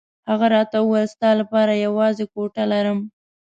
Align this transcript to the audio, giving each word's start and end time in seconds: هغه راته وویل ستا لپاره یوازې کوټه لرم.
هغه 0.29 0.47
راته 0.55 0.77
وویل 0.81 1.07
ستا 1.15 1.29
لپاره 1.41 1.81
یوازې 1.85 2.25
کوټه 2.33 2.63
لرم. 2.71 2.99